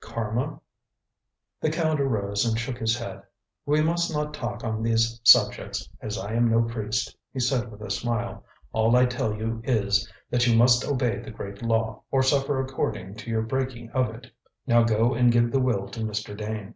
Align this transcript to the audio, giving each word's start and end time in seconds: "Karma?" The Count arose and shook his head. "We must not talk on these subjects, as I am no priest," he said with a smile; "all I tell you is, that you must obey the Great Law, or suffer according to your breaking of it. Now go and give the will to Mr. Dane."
"Karma?" 0.00 0.60
The 1.60 1.70
Count 1.70 2.00
arose 2.00 2.44
and 2.44 2.58
shook 2.58 2.78
his 2.78 2.98
head. 2.98 3.22
"We 3.64 3.80
must 3.80 4.12
not 4.12 4.34
talk 4.34 4.64
on 4.64 4.82
these 4.82 5.20
subjects, 5.22 5.88
as 6.00 6.18
I 6.18 6.32
am 6.32 6.48
no 6.50 6.62
priest," 6.62 7.16
he 7.32 7.38
said 7.38 7.70
with 7.70 7.80
a 7.80 7.92
smile; 7.92 8.44
"all 8.72 8.96
I 8.96 9.06
tell 9.06 9.32
you 9.36 9.60
is, 9.62 10.10
that 10.30 10.48
you 10.48 10.56
must 10.56 10.84
obey 10.84 11.18
the 11.20 11.30
Great 11.30 11.62
Law, 11.62 12.02
or 12.10 12.24
suffer 12.24 12.60
according 12.60 13.14
to 13.18 13.30
your 13.30 13.42
breaking 13.42 13.88
of 13.90 14.12
it. 14.12 14.32
Now 14.66 14.82
go 14.82 15.14
and 15.14 15.30
give 15.30 15.52
the 15.52 15.60
will 15.60 15.86
to 15.90 16.00
Mr. 16.00 16.36
Dane." 16.36 16.74